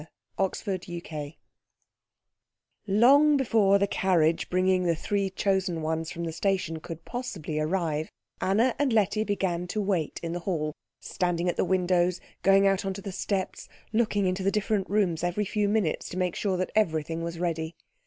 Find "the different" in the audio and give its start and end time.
14.41-14.89